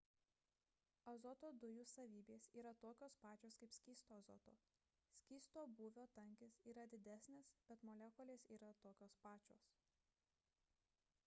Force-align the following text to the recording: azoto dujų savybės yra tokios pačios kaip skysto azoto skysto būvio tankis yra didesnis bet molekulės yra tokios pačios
azoto 1.11 1.49
dujų 1.63 1.83
savybės 1.91 2.47
yra 2.61 2.71
tokios 2.85 3.17
pačios 3.25 3.57
kaip 3.63 3.75
skysto 3.81 4.17
azoto 4.23 4.55
skysto 5.25 5.67
būvio 5.83 6.07
tankis 6.17 6.59
yra 6.73 6.89
didesnis 6.97 7.53
bet 7.71 7.87
molekulės 7.93 8.49
yra 8.59 8.73
tokios 8.87 9.19
pačios 9.29 9.69